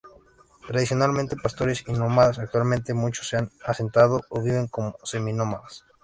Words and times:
Tradicionalmente 0.67 1.35
pastores 1.35 1.83
y 1.87 1.91
nómadas, 1.93 2.39
actualmente 2.39 2.95
muchos 2.95 3.27
se 3.29 3.37
han 3.37 3.51
asentado 3.63 4.21
o 4.29 4.41
viven 4.41 4.65
como 4.65 4.95
semi-nómadas. 5.03 5.85